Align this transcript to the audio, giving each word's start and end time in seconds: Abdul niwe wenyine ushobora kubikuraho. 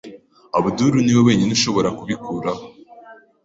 Abdul 0.57 0.93
niwe 1.01 1.21
wenyine 1.27 1.51
ushobora 1.57 1.89
kubikuraho. 1.97 2.63